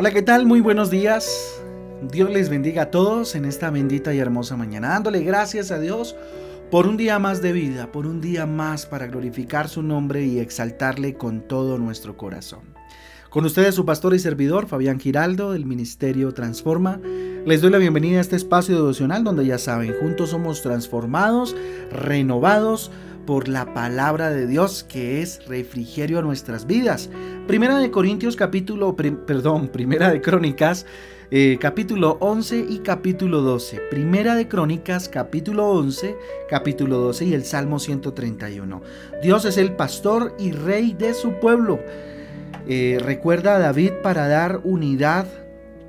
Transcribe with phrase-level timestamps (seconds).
[0.00, 0.46] Hola, ¿qué tal?
[0.46, 1.60] Muy buenos días.
[2.12, 6.14] Dios les bendiga a todos en esta bendita y hermosa mañana, dándole gracias a Dios
[6.70, 10.38] por un día más de vida, por un día más para glorificar su nombre y
[10.38, 12.60] exaltarle con todo nuestro corazón.
[13.28, 17.00] Con ustedes su pastor y servidor, Fabián Giraldo, del Ministerio Transforma.
[17.44, 21.56] Les doy la bienvenida a este espacio devocional donde ya saben, juntos somos transformados,
[21.90, 22.92] renovados,
[23.28, 27.10] por la palabra de Dios que es refrigerio a nuestras vidas.
[27.48, 30.84] Primera de Corintios capítulo, perdón, Primera de Crónicas
[31.30, 33.80] eh, capítulo 11 y capítulo 12.
[33.90, 36.14] Primera de Crónicas capítulo 11,
[36.50, 38.82] capítulo 12 y el Salmo 131.
[39.22, 41.80] Dios es el pastor y rey de su pueblo.
[42.66, 45.26] Eh, recuerda a David para dar unidad,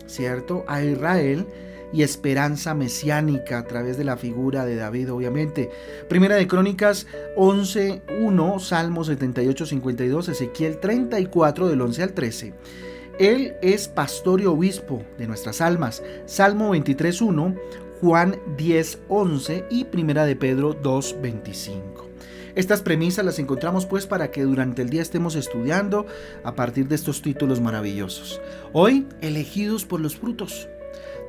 [0.07, 0.63] ¿cierto?
[0.65, 1.45] A Israel
[1.91, 5.69] y esperanza mesiánica a través de la figura de David, obviamente.
[6.07, 12.53] Primera de Crónicas 11.1, Salmo 78.52, Ezequiel 34 del 11 al 13.
[13.19, 16.01] Él es pastor y obispo de nuestras almas.
[16.25, 17.59] Salmo 23.1,
[17.99, 22.09] Juan 10.11 y Primera de Pedro 2.25.
[22.55, 26.05] Estas premisas las encontramos pues para que durante el día estemos estudiando
[26.43, 28.41] a partir de estos títulos maravillosos.
[28.73, 30.67] Hoy, elegidos por los frutos.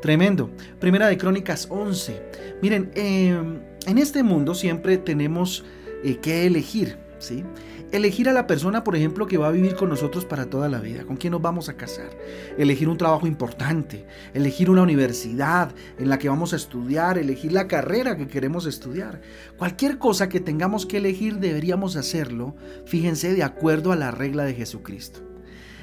[0.00, 0.50] Tremendo.
[0.78, 2.22] Primera de Crónicas 11.
[2.62, 5.64] Miren, em, en este mundo siempre tenemos
[6.02, 7.44] eh, que elegir, ¿sí?
[7.92, 10.78] Elegir a la persona, por ejemplo, que va a vivir con nosotros para toda la
[10.78, 12.08] vida, con quien nos vamos a casar.
[12.56, 17.66] Elegir un trabajo importante, elegir una universidad en la que vamos a estudiar, elegir la
[17.66, 19.20] carrera que queremos estudiar.
[19.58, 22.54] Cualquier cosa que tengamos que elegir deberíamos hacerlo,
[22.86, 25.29] fíjense, de acuerdo a la regla de Jesucristo.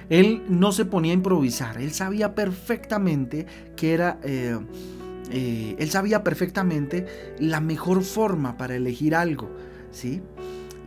[0.09, 4.19] Él no se ponía a improvisar, él sabía perfectamente que era...
[4.23, 4.57] Eh,
[5.29, 7.05] eh, él sabía perfectamente
[7.37, 9.49] la mejor forma para elegir algo,
[9.91, 10.21] ¿sí?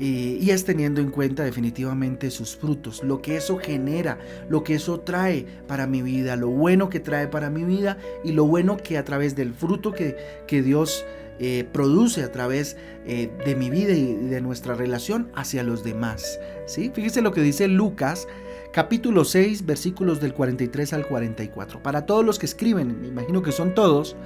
[0.03, 5.01] y es teniendo en cuenta definitivamente sus frutos, lo que eso genera, lo que eso
[5.01, 8.97] trae para mi vida, lo bueno que trae para mi vida y lo bueno que
[8.97, 10.17] a través del fruto que,
[10.47, 11.05] que Dios
[11.39, 16.41] eh, produce a través de mi vida y de nuestra relación hacia los demás.
[16.65, 16.91] ¿sí?
[16.95, 18.27] Fíjese lo que dice Lucas
[18.73, 21.83] capítulo 6, versículos del 43 al 44.
[21.83, 24.17] Para todos los que escriben, me imagino que son todos,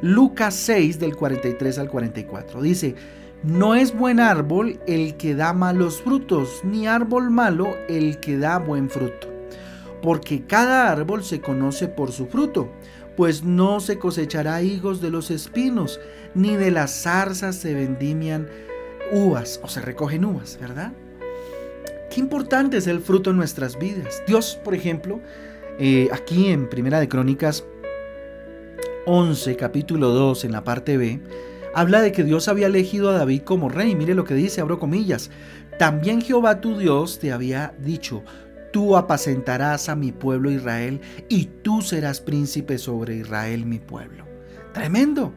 [0.00, 2.62] Lucas 6 del 43 al 44.
[2.62, 2.94] Dice,
[3.44, 8.58] no es buen árbol el que da malos frutos, ni árbol malo el que da
[8.58, 9.28] buen fruto.
[10.00, 12.72] Porque cada árbol se conoce por su fruto,
[13.16, 16.00] pues no se cosechará higos de los espinos,
[16.34, 18.48] ni de las zarzas se vendimian
[19.12, 20.92] uvas o se recogen uvas, ¿verdad?
[22.12, 24.22] Qué importante es el fruto en nuestras vidas.
[24.26, 25.22] Dios, por ejemplo,
[25.78, 27.64] eh, aquí en Primera de Crónicas
[29.06, 31.22] 11, capítulo 2, en la parte B,
[31.74, 33.96] habla de que Dios había elegido a David como rey.
[33.96, 35.30] Mire lo que dice, abro comillas.
[35.78, 38.22] También Jehová tu Dios te había dicho,
[38.74, 44.26] tú apacentarás a mi pueblo Israel y tú serás príncipe sobre Israel mi pueblo.
[44.74, 45.32] Tremendo.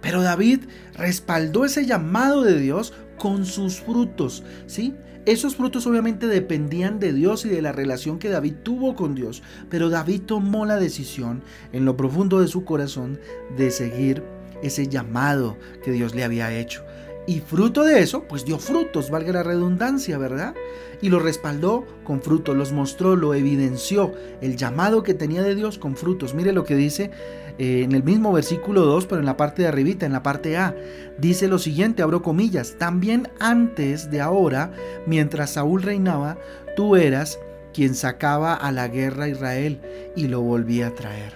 [0.00, 0.60] Pero David
[0.94, 4.94] respaldó ese llamado de Dios con sus frutos, ¿sí?
[5.26, 9.42] Esos frutos obviamente dependían de Dios y de la relación que David tuvo con Dios,
[9.68, 11.42] pero David tomó la decisión
[11.72, 13.20] en lo profundo de su corazón
[13.56, 14.22] de seguir
[14.62, 16.84] ese llamado que Dios le había hecho.
[17.30, 20.52] Y fruto de eso, pues dio frutos, valga la redundancia, ¿verdad?
[21.00, 25.78] Y lo respaldó con frutos, los mostró, lo evidenció, el llamado que tenía de Dios
[25.78, 26.34] con frutos.
[26.34, 27.12] Mire lo que dice
[27.56, 30.56] eh, en el mismo versículo 2, pero en la parte de arribita, en la parte
[30.56, 30.74] A,
[31.18, 34.72] dice lo siguiente, abro comillas, también antes de ahora,
[35.06, 36.36] mientras Saúl reinaba,
[36.74, 37.38] tú eras
[37.72, 39.80] quien sacaba a la guerra a Israel
[40.16, 41.34] y lo volvía a traer.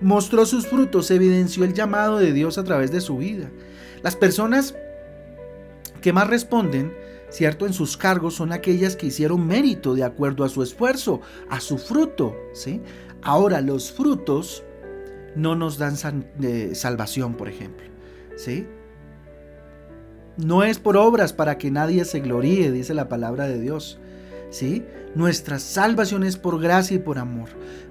[0.00, 3.50] Mostró sus frutos, evidenció el llamado de Dios a través de su vida.
[4.04, 4.76] Las personas
[6.00, 6.92] que más responden,
[7.30, 7.66] ¿cierto?
[7.66, 11.78] En sus cargos son aquellas que hicieron mérito de acuerdo a su esfuerzo, a su
[11.78, 12.80] fruto, ¿sí?
[13.22, 14.62] Ahora, los frutos
[15.34, 15.96] no nos dan
[16.74, 17.86] salvación, por ejemplo.
[18.36, 18.66] ¿Sí?
[20.36, 23.98] No es por obras para que nadie se gloríe, dice la palabra de Dios.
[25.14, 27.48] Nuestra salvación es por gracia y por amor.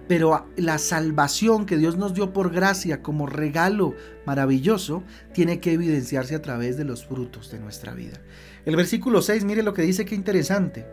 [0.07, 5.03] Pero la salvación que Dios nos dio por gracia como regalo maravilloso
[5.33, 8.21] tiene que evidenciarse a través de los frutos de nuestra vida.
[8.65, 10.85] El versículo 6, mire lo que dice, qué interesante.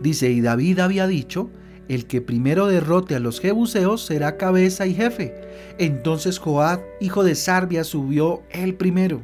[0.00, 1.50] Dice, y David había dicho,
[1.88, 5.34] el que primero derrote a los jebuseos será cabeza y jefe.
[5.78, 9.22] Entonces Joab, hijo de Sarbia, subió el primero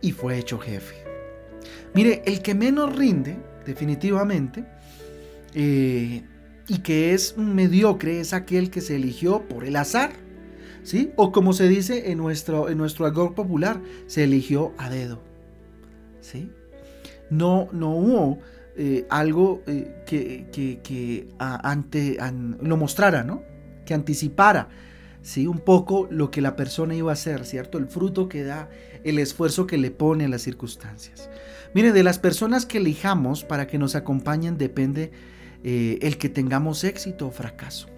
[0.00, 1.01] y fue hecho jefe.
[1.94, 3.36] Mire, el que menos rinde,
[3.66, 4.64] definitivamente,
[5.54, 6.22] eh,
[6.68, 10.12] y que es mediocre, es aquel que se eligió por el azar.
[10.84, 11.12] ¿Sí?
[11.14, 15.22] O como se dice en nuestro, en nuestro algor popular, se eligió a dedo.
[16.20, 16.50] ¿Sí?
[17.30, 18.38] No, no hubo
[18.74, 20.48] eh, algo eh, que,
[20.82, 22.16] que, ante,
[22.60, 23.42] lo mostrara, ¿no?
[23.84, 24.68] Que anticipara,
[25.20, 25.46] ¿sí?
[25.46, 27.76] Un poco lo que la persona iba a hacer, ¿cierto?
[27.76, 28.70] El fruto que da,
[29.04, 31.28] el esfuerzo que le pone a las circunstancias.
[31.74, 35.12] Mire, de las personas que elijamos para que nos acompañen depende
[35.64, 37.88] eh, el que tengamos éxito o fracaso.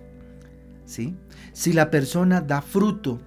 [0.85, 1.17] ¿sí?
[1.53, 3.21] Si la persona da fruto,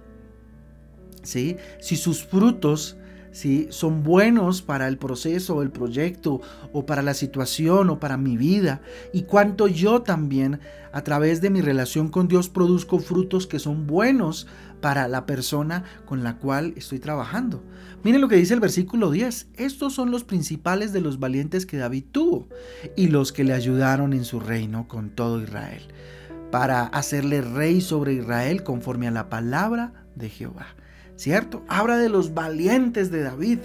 [1.22, 1.56] ¿sí?
[1.80, 2.96] si sus frutos
[3.38, 3.68] ¿sí?
[3.70, 6.40] son buenos para el proceso el proyecto
[6.72, 8.80] o para la situación o para mi vida
[9.12, 10.60] y cuánto yo también
[10.92, 14.48] a través de mi relación con Dios produzco frutos que son buenos
[14.80, 17.62] para la persona con la cual estoy trabajando.
[18.02, 19.48] Miren lo que dice el versículo 10.
[19.54, 22.48] Estos son los principales de los valientes que David tuvo
[22.96, 25.82] y los que le ayudaron en su reino con todo Israel,
[26.50, 30.77] para hacerle rey sobre Israel conforme a la palabra de Jehová.
[31.18, 31.64] ¿Cierto?
[31.66, 33.58] Habla de los valientes de David.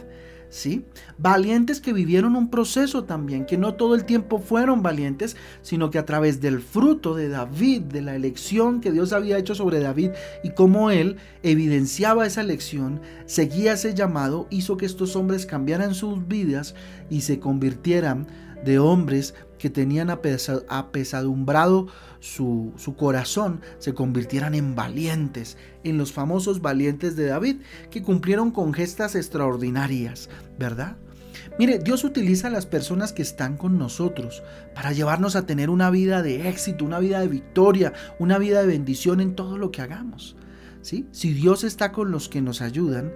[0.49, 0.85] ¿sí?
[1.19, 5.99] Valientes que vivieron un proceso también, que no todo el tiempo fueron valientes, sino que
[5.99, 10.11] a través del fruto de David, de la elección que Dios había hecho sobre David
[10.43, 16.27] y cómo él evidenciaba esa elección, seguía ese llamado, hizo que estos hombres cambiaran sus
[16.27, 16.73] vidas
[17.09, 18.27] y se convirtieran
[18.63, 21.87] de hombres que tenían apesadumbrado
[22.19, 27.57] su, su, corazón se convirtieran en valientes, en los famosos valientes de David,
[27.89, 30.97] que cumplieron con gestas extraordinarias, ¿verdad?
[31.59, 34.41] Mire, Dios utiliza a las personas que están con nosotros
[34.73, 38.67] para llevarnos a tener una vida de éxito, una vida de victoria, una vida de
[38.67, 40.35] bendición en todo lo que hagamos.
[40.81, 41.07] ¿sí?
[41.11, 43.13] Si Dios está con los que nos ayudan,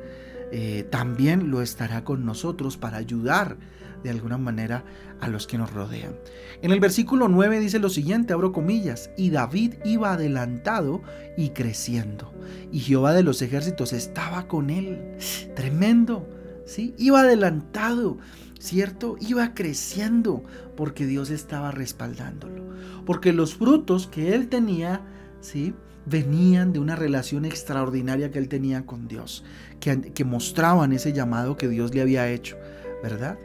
[0.52, 3.58] eh, también lo estará con nosotros para ayudar
[4.08, 4.86] de alguna manera
[5.20, 6.16] a los que nos rodean.
[6.62, 11.02] En el versículo 9 dice lo siguiente, abro comillas, y David iba adelantado
[11.36, 12.34] y creciendo,
[12.72, 15.18] y Jehová de los ejércitos estaba con él.
[15.56, 16.28] Tremendo,
[16.66, 16.96] ¿sí?
[16.98, 18.18] Iba adelantado,
[18.60, 19.18] ¿cierto?
[19.20, 20.44] Iba creciendo
[20.78, 22.64] porque Dios estaba respaldándolo,
[23.06, 25.02] porque los frutos que él tenía,
[25.42, 25.74] ¿sí?
[26.06, 29.44] venían de una relación extraordinaria que él tenía con Dios,
[29.82, 32.56] que, que, mostraban ese llamado que Dios le había hecho,
[33.04, 33.38] ¿verdad?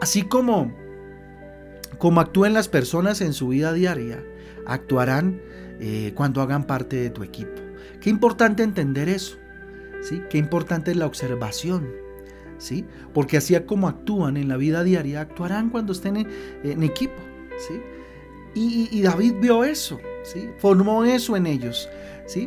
[0.00, 0.72] Así como,
[1.98, 4.22] como actúen las personas en su vida diaria,
[4.66, 5.40] actuarán
[5.80, 7.60] eh, cuando hagan parte de tu equipo.
[8.00, 9.36] Qué importante entender eso,
[10.00, 10.22] ¿sí?
[10.30, 11.88] Qué importante es la observación,
[12.58, 12.84] ¿sí?
[13.12, 17.20] Porque así como actúan en la vida diaria, actuarán cuando estén en, equipo,
[17.58, 17.80] ¿sí?
[18.54, 20.50] Y, y, David vio eso, ¿sí?
[20.58, 21.88] Formó eso en ellos.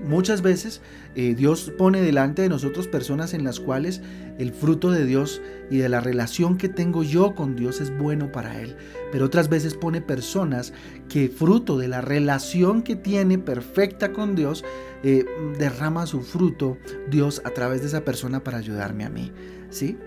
[0.03, 0.81] Muchas veces
[1.15, 4.01] eh, Dios pone delante de nosotros personas en las cuales
[4.37, 8.31] el fruto de Dios y de la relación que tengo yo con Dios es bueno
[8.31, 8.75] para Él.
[9.11, 10.73] Pero otras veces pone personas
[11.09, 14.63] que fruto de la relación que tiene perfecta con Dios,
[15.03, 15.25] eh,
[15.57, 16.77] derrama su fruto
[17.09, 19.31] Dios a través de esa persona para ayudarme a mí.
[19.69, 19.97] ¿Sí?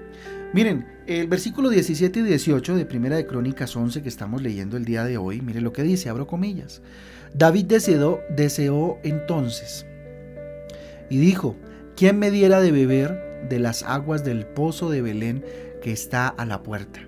[0.53, 4.87] Miren, el versículo 17 y 18 de Primera de Crónicas 11 que estamos leyendo el
[4.87, 6.81] día de hoy, miren lo que dice, abro comillas.
[7.35, 9.87] David deseó, entonces
[11.11, 11.57] y dijo,
[11.97, 15.45] ¿quién me diera de beber de las aguas del pozo de Belén
[15.83, 17.01] que está a la puerta?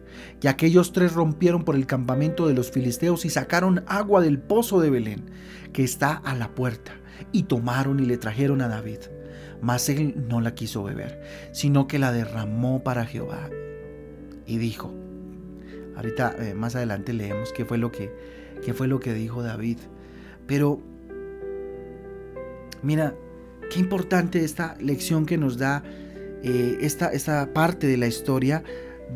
[0.42, 4.80] Y aquellos tres rompieron por el campamento de los filisteos y sacaron agua del pozo
[4.80, 5.30] de Belén
[5.72, 6.92] que está a la puerta
[7.32, 8.98] y tomaron y le trajeron a David.
[9.60, 11.20] Mas él no la quiso beber,
[11.52, 13.50] sino que la derramó para Jehová.
[14.46, 14.94] Y dijo,
[15.96, 18.10] ahorita eh, más adelante leemos qué fue lo que,
[18.64, 19.78] qué fue lo que dijo David.
[20.50, 20.80] Pero
[22.82, 23.14] mira,
[23.72, 25.84] qué importante esta lección que nos da
[26.42, 28.64] eh, esta, esta, parte de la historia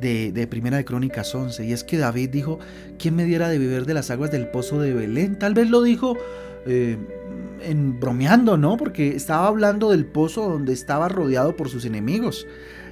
[0.01, 1.65] de, Primera de Crónicas 11.
[1.65, 2.61] Y es que David dijo,
[3.01, 5.37] ¿quién me diera de beber de las aguas del pozo de Belén?
[5.37, 6.17] Tal vez lo dijo
[6.67, 6.99] eh,
[7.63, 8.77] en bromeando, ¿no?
[8.77, 12.47] Porque estaba hablando del pozo donde estaba rodeado por sus enemigos.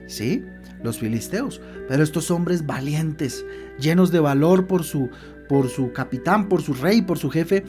[0.09, 0.45] ¿Sí?
[0.83, 1.61] Los filisteos.
[1.89, 3.47] Pero estos hombres valientes,
[3.79, 5.11] llenos de valor por su,
[5.49, 7.63] por su capitán, por su rey, por su jefe,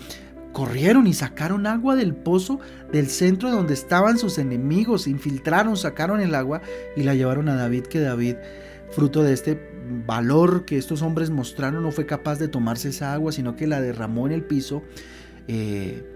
[0.54, 2.60] Corrieron y sacaron agua del pozo
[2.92, 6.62] del centro donde estaban sus enemigos, infiltraron, sacaron el agua
[6.96, 8.36] y la llevaron a David, que David,
[8.92, 9.74] fruto de este
[10.06, 13.82] valor que estos hombres mostraron, no fue capaz de tomarse esa agua, sino que la
[13.82, 14.84] derramó en el piso,
[15.48, 16.08] eh,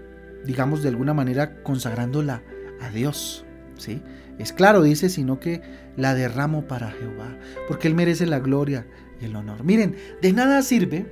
[0.44, 2.42] digamos de alguna manera consagrándola
[2.80, 3.44] a Dios.
[3.76, 4.02] ¿sí?
[4.38, 5.62] Es claro, dice, sino que
[5.96, 8.86] la derramo para Jehová, porque Él merece la gloria
[9.20, 9.64] y el honor.
[9.64, 11.06] Miren, de nada sirve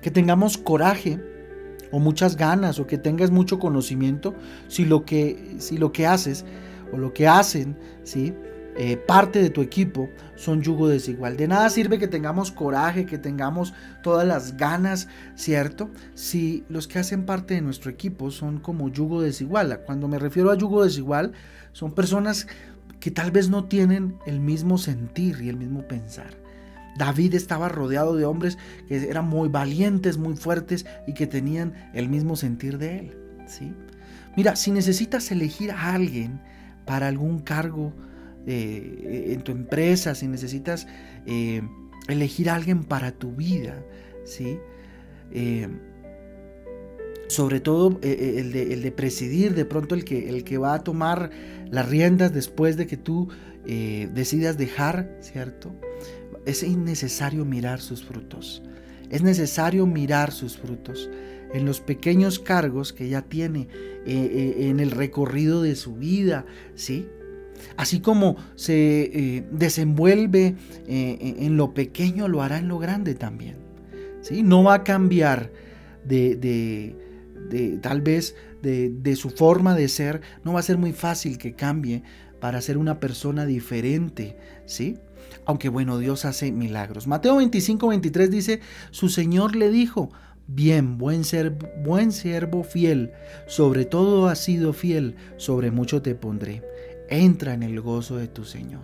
[0.00, 1.20] que tengamos coraje,
[1.90, 4.34] o muchas ganas o que tengas mucho conocimiento
[4.68, 6.44] si lo que, si lo que haces
[6.92, 8.34] o lo que hacen, ¿sí?
[8.76, 11.36] Eh, parte de tu equipo son yugo desigual.
[11.36, 13.72] De nada sirve que tengamos coraje, que tengamos
[14.02, 15.90] todas las ganas, ¿cierto?
[16.14, 19.80] Si los que hacen parte de nuestro equipo son como yugo desigual.
[19.86, 21.32] Cuando me refiero a yugo desigual,
[21.72, 22.48] son personas
[22.98, 26.43] que tal vez no tienen el mismo sentir y el mismo pensar.
[26.98, 28.58] David estaba rodeado de hombres
[28.88, 33.16] que eran muy valientes, muy fuertes y que tenían el mismo sentir de él.
[33.46, 33.72] ¿sí?
[34.36, 36.40] Mira, si necesitas elegir a alguien
[36.84, 37.92] para algún cargo
[38.46, 40.86] eh, en tu empresa, si necesitas
[41.26, 41.62] eh,
[42.08, 43.82] elegir a alguien para tu vida,
[44.24, 44.58] ¿sí?
[45.32, 45.68] Eh,
[47.28, 51.30] sobre todo el de, presidir, de pronto el que, el que va a tomar
[51.70, 53.28] las riendas después de que tú
[53.64, 55.74] decidas dejar, ¿cierto?
[56.46, 58.62] Es innecesario mirar sus frutos.
[59.10, 61.10] Es necesario mirar sus frutos
[61.52, 63.68] en los pequeños cargos que ya tiene
[64.06, 67.06] en el recorrido de su vida, ¿sí?
[67.76, 73.56] Así como se eh, desenvuelve eh, en lo pequeño, lo hará en lo grande también.
[74.20, 74.42] ¿sí?
[74.42, 75.50] No va a cambiar
[76.04, 76.94] de,
[77.82, 80.20] tal vez de, su forma de ser.
[80.44, 82.02] No va a ser muy fácil que cambie
[82.40, 84.36] para ser una persona diferente.
[84.66, 84.98] ¿sí?
[85.46, 87.06] Aunque bueno, Dios hace milagros.
[87.06, 88.60] Mateo 25, 23 dice,
[88.90, 90.10] su Señor le dijo,
[90.46, 93.12] Bien, buen, ser, buen siervo fiel,
[93.46, 96.62] sobre todo has sido fiel, sobre mucho te pondré
[97.08, 98.82] entra en el gozo de tu Señor.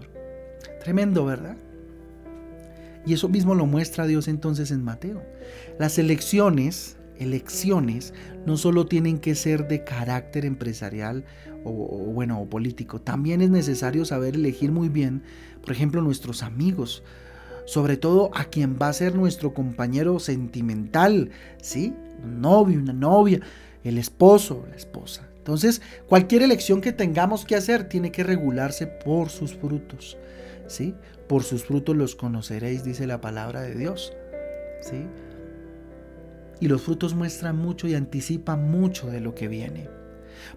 [0.81, 1.57] Tremendo, ¿verdad?
[3.07, 5.23] Y eso mismo lo muestra Dios entonces en Mateo.
[5.79, 8.13] Las elecciones, elecciones,
[8.47, 11.25] no solo tienen que ser de carácter empresarial
[11.65, 15.23] o, bueno, o político, también es necesario saber elegir muy bien,
[15.61, 17.03] por ejemplo, nuestros amigos,
[17.67, 21.31] sobre todo a quien va a ser nuestro compañero sentimental,
[21.63, 21.95] ¿sí?
[22.25, 23.41] Un novio, una novia,
[23.85, 25.31] el esposo, la esposa.
[25.41, 30.19] Entonces, cualquier elección que tengamos que hacer tiene que regularse por sus frutos.
[30.67, 30.95] ¿sí?
[31.29, 34.13] Por sus frutos los conoceréis, dice la palabra de Dios.
[34.83, 35.07] ¿sí?
[36.61, 39.89] Y los frutos muestran mucho y anticipan mucho de lo que viene.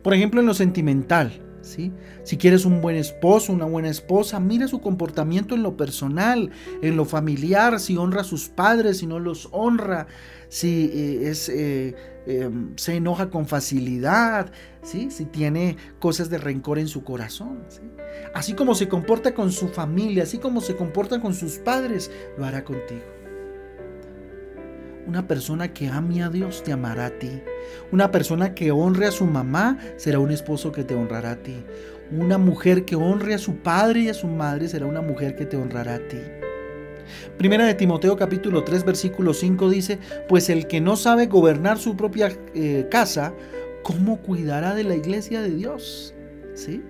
[0.02, 1.32] Por ejemplo, en lo sentimental,
[1.62, 1.92] ¿sí?
[2.24, 6.96] Si quieres un buen esposo, una buena esposa, mira su comportamiento en lo personal, en
[6.96, 10.08] lo familiar, si honra a sus padres, si no los honra,
[10.50, 11.96] si eh, es, eh,
[12.28, 14.52] em, se enoja con facilidad,
[14.84, 15.10] ¿sí?
[15.10, 17.64] si tiene cosas de rencor en su corazón.
[18.36, 22.46] Así como se comporta con su familia, así como se comporta con sus padres, lo
[22.46, 23.13] hará contigo.
[25.06, 27.42] Una persona que ame a Dios te amará a ti.
[27.92, 31.66] Una persona que honre a su mamá será un esposo que te honrará a ti.
[32.12, 35.46] Una mujer que honre a su padre y a su madre será una mujer que
[35.46, 36.20] te honrará a ti.
[37.38, 41.98] Primera de Timoteo capítulo 3 versículo 5 dice, pues el que no sabe gobernar su
[41.98, 43.34] propia eh, casa,
[43.84, 46.16] ¿cómo cuidará de la iglesia de Dios?
[46.54, 46.82] ¿Sí?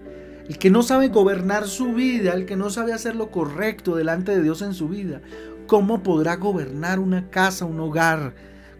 [0.47, 4.35] El que no sabe gobernar su vida, el que no sabe hacer lo correcto delante
[4.35, 5.21] de Dios en su vida,
[5.67, 8.33] ¿cómo podrá gobernar una casa, un hogar?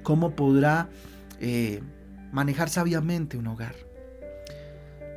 [0.04, 0.90] ¿Cómo podrá
[1.40, 1.82] eh,
[2.32, 3.75] manejar sabiamente un hogar?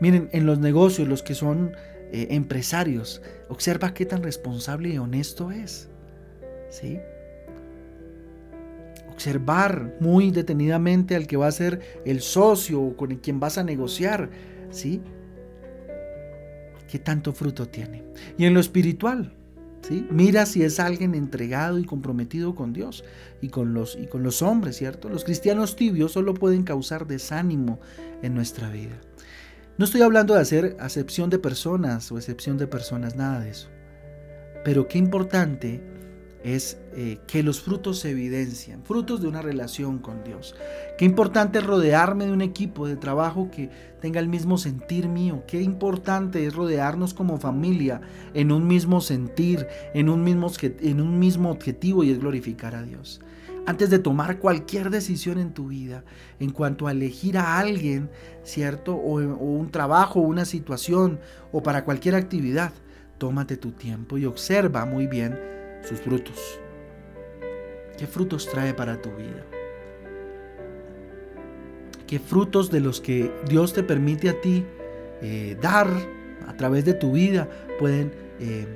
[0.00, 1.72] Miren, en los negocios, los que son
[2.12, 5.88] eh, empresarios, observa qué tan responsable y honesto es.
[6.70, 6.98] ¿Sí?
[9.10, 13.64] Observar muy detenidamente al que va a ser el socio o con quien vas a
[13.64, 14.28] negociar.
[14.70, 15.00] ¿Sí?
[16.88, 18.04] ¿Qué tanto fruto tiene?
[18.38, 19.35] Y en lo espiritual,
[20.10, 23.04] Mira si es alguien entregado y comprometido con Dios
[23.40, 25.08] y con, los, y con los hombres, ¿cierto?
[25.08, 27.80] Los cristianos tibios solo pueden causar desánimo
[28.22, 29.00] en nuestra vida.
[29.78, 33.68] No estoy hablando de hacer acepción de personas o excepción de personas, nada de eso.
[34.64, 35.80] Pero qué importante
[36.46, 40.54] es eh, que los frutos se evidencian, frutos de una relación con Dios.
[40.96, 43.68] Qué importante es rodearme de un equipo de trabajo que
[44.00, 45.42] tenga el mismo sentir mío.
[45.48, 48.00] Qué importante es rodearnos como familia
[48.32, 52.84] en un mismo sentir, en un mismo, en un mismo objetivo y es glorificar a
[52.84, 53.20] Dios.
[53.66, 56.04] Antes de tomar cualquier decisión en tu vida
[56.38, 58.08] en cuanto a elegir a alguien,
[58.44, 58.94] ¿cierto?
[58.94, 61.18] O, o un trabajo, una situación
[61.50, 62.72] o para cualquier actividad,
[63.18, 65.55] tómate tu tiempo y observa muy bien
[65.86, 66.60] sus frutos.
[67.98, 69.44] ¿Qué frutos trae para tu vida?
[72.06, 74.64] ¿Qué frutos de los que Dios te permite a ti
[75.22, 75.88] eh, dar
[76.46, 78.66] a través de tu vida pueden eh,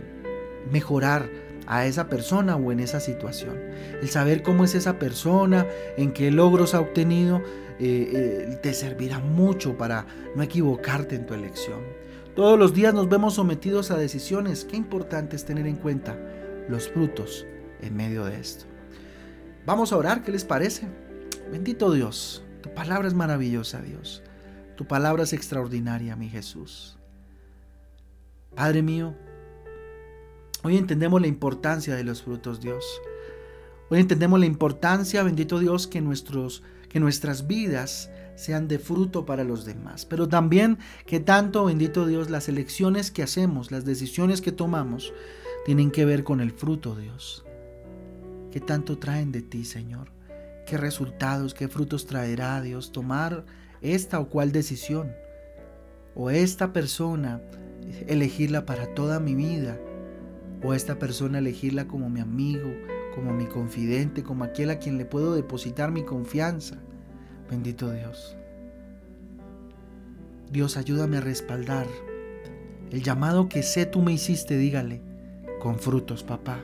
[0.70, 1.28] mejorar
[1.66, 3.56] a esa persona o en esa situación?
[4.00, 7.42] El saber cómo es esa persona, en qué logros ha obtenido,
[7.78, 11.80] eh, te servirá mucho para no equivocarte en tu elección.
[12.34, 14.64] Todos los días nos vemos sometidos a decisiones.
[14.64, 16.16] Qué importante es tener en cuenta
[16.70, 17.46] los frutos
[17.80, 18.64] en medio de esto.
[19.66, 20.88] Vamos a orar, ¿qué les parece?
[21.50, 24.22] Bendito Dios, tu palabra es maravillosa, Dios.
[24.76, 26.96] Tu palabra es extraordinaria, mi Jesús.
[28.54, 29.14] Padre mío,
[30.62, 32.84] hoy entendemos la importancia de los frutos, Dios.
[33.90, 38.10] Hoy entendemos la importancia, bendito Dios, que, nuestros, que nuestras vidas
[38.40, 40.06] sean de fruto para los demás.
[40.06, 45.12] Pero también que tanto, bendito Dios, las elecciones que hacemos, las decisiones que tomamos,
[45.66, 47.44] tienen que ver con el fruto, Dios.
[48.50, 50.10] ¿Qué tanto traen de ti, Señor?
[50.66, 53.44] ¿Qué resultados, qué frutos traerá Dios tomar
[53.82, 55.12] esta o cual decisión?
[56.14, 57.42] O esta persona,
[58.06, 59.78] elegirla para toda mi vida.
[60.62, 62.70] O esta persona elegirla como mi amigo,
[63.14, 66.78] como mi confidente, como aquel a quien le puedo depositar mi confianza.
[67.50, 68.36] Bendito Dios.
[70.50, 71.86] Dios, ayúdame a respaldar
[72.90, 75.00] el llamado que sé tú me hiciste, dígale,
[75.60, 76.58] con frutos, papá.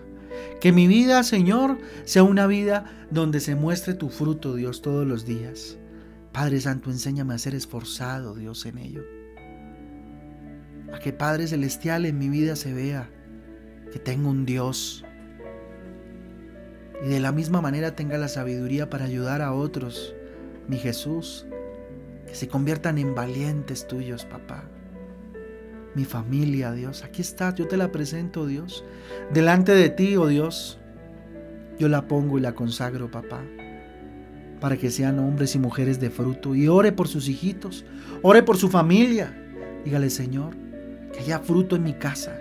[0.60, 5.24] Que mi vida, Señor, sea una vida donde se muestre tu fruto, Dios, todos los
[5.24, 5.78] días.
[6.32, 9.02] Padre Santo, enséñame a ser esforzado, Dios, en ello.
[10.92, 13.08] A que Padre Celestial en mi vida se vea
[13.92, 15.04] que tengo un Dios.
[17.04, 20.15] Y de la misma manera tenga la sabiduría para ayudar a otros,
[20.68, 21.46] mi Jesús,
[22.26, 24.68] que se conviertan en valientes tuyos, papá
[25.96, 27.02] mi familia, Dios.
[27.02, 28.84] Aquí estás, yo te la presento, Dios.
[29.32, 30.78] Delante de ti, oh Dios,
[31.78, 33.40] yo la pongo y la consagro, papá,
[34.60, 36.54] para que sean hombres y mujeres de fruto.
[36.54, 37.86] Y ore por sus hijitos,
[38.20, 39.34] ore por su familia.
[39.86, 40.54] Dígale, Señor,
[41.14, 42.38] que haya fruto en mi casa,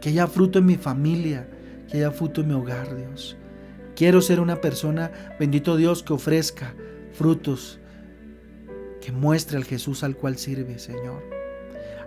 [0.00, 1.46] que haya fruto en mi familia,
[1.90, 3.36] que haya fruto en mi hogar, Dios.
[3.94, 6.74] Quiero ser una persona, bendito Dios, que ofrezca
[7.14, 7.80] frutos,
[9.00, 11.22] que muestre al Jesús al cual sirve, Señor.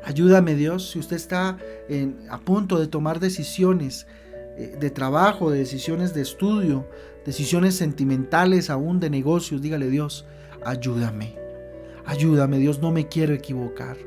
[0.03, 1.57] Ayúdame Dios, si usted está
[2.29, 4.07] a punto de tomar decisiones
[4.57, 6.89] eh, de trabajo, de decisiones de estudio,
[7.25, 10.25] decisiones sentimentales aún de negocios, dígale Dios,
[10.65, 11.35] ayúdame.
[12.05, 13.97] Ayúdame Dios, no me quiero equivocar.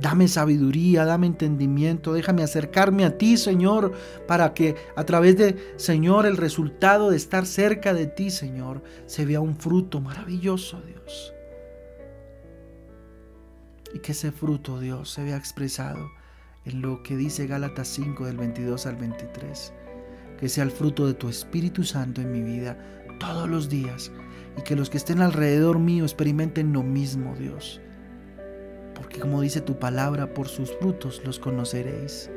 [0.00, 3.92] Dame sabiduría, dame entendimiento, déjame acercarme a ti, Señor,
[4.26, 9.24] para que a través de, Señor, el resultado de estar cerca de ti, Señor, se
[9.24, 11.34] vea un fruto maravilloso, Dios
[13.94, 16.10] y que ese fruto, Dios, se vea expresado
[16.64, 19.72] en lo que dice Gálatas 5 del 22 al 23.
[20.38, 22.76] Que sea el fruto de tu Espíritu Santo en mi vida
[23.20, 24.10] todos los días
[24.58, 27.80] y que los que estén alrededor mío experimenten lo mismo, Dios.
[29.04, 32.30] Porque como dice tu palabra, por sus frutos los conoceréis.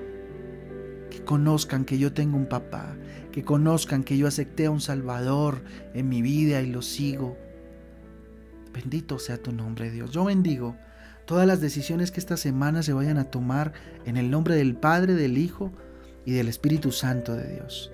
[1.09, 2.97] Que conozcan que yo tengo un papá,
[3.31, 5.61] que conozcan que yo acepté a un Salvador
[5.93, 7.37] en mi vida y lo sigo.
[8.73, 10.11] Bendito sea tu nombre, Dios.
[10.11, 10.75] Yo bendigo
[11.23, 13.71] todas las decisiones que esta semana se vayan a tomar
[14.03, 15.71] en el nombre del Padre, del Hijo
[16.25, 17.93] y del Espíritu Santo de Dios.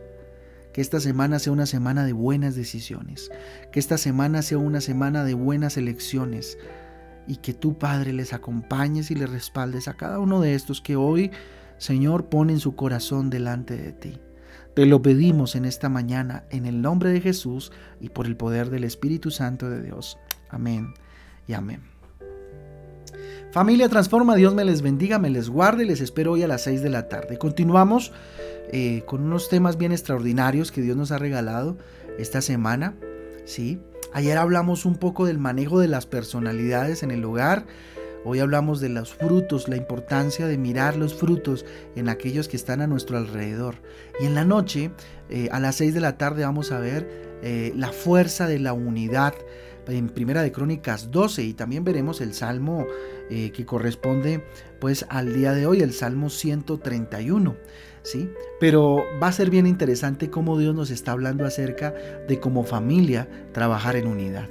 [0.73, 3.29] Que esta semana sea una semana de buenas decisiones.
[3.71, 6.57] Que esta semana sea una semana de buenas elecciones.
[7.27, 10.95] Y que tu Padre les acompañes y les respaldes a cada uno de estos que
[10.95, 11.31] hoy,
[11.77, 14.19] Señor, ponen su corazón delante de ti.
[14.75, 18.69] Te lo pedimos en esta mañana en el nombre de Jesús y por el poder
[18.69, 20.17] del Espíritu Santo de Dios.
[20.49, 20.93] Amén
[21.47, 21.81] y amén.
[23.51, 26.81] Familia Transforma, Dios me les bendiga, me les guarde, les espero hoy a las 6
[26.81, 27.37] de la tarde.
[27.37, 28.11] Continuamos
[28.71, 31.77] eh, con unos temas bien extraordinarios que Dios nos ha regalado
[32.17, 32.95] esta semana.
[33.45, 33.79] ¿sí?
[34.13, 37.65] Ayer hablamos un poco del manejo de las personalidades en el hogar.
[38.23, 42.81] Hoy hablamos de los frutos, la importancia de mirar los frutos en aquellos que están
[42.81, 43.75] a nuestro alrededor.
[44.19, 44.91] Y en la noche,
[45.29, 48.73] eh, a las 6 de la tarde, vamos a ver eh, la fuerza de la
[48.73, 49.33] unidad
[49.87, 52.85] en Primera de Crónicas 12 y también veremos el salmo
[53.29, 54.43] eh, que corresponde
[54.79, 57.55] pues al día de hoy, el salmo 131.
[58.01, 58.29] ¿Sí?
[58.59, 61.93] Pero va a ser bien interesante cómo Dios nos está hablando acerca
[62.27, 64.49] de como familia trabajar en unidad.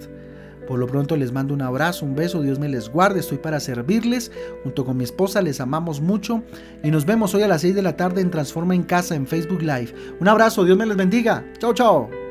[0.67, 3.61] Por lo pronto les mando un abrazo, un beso, Dios me les guarde, estoy para
[3.61, 4.33] servirles.
[4.63, 6.43] Junto con mi esposa les amamos mucho
[6.83, 9.27] y nos vemos hoy a las 6 de la tarde en Transforma en Casa en
[9.27, 9.93] Facebook Live.
[10.21, 11.45] Un abrazo, Dios me les bendiga.
[11.59, 12.22] Chao, chao.